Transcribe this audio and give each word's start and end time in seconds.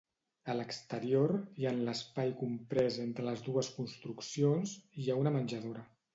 A 0.51 0.53
l'exterior, 0.59 1.33
i 1.63 1.67
en 1.71 1.77
l'espai 1.89 2.31
comprès 2.39 2.99
entre 3.05 3.27
les 3.29 3.45
dues 3.49 3.71
construccions, 3.77 4.75
hi 5.03 5.09
ha 5.13 5.21
una 5.27 5.37
menjadora. 5.39 5.87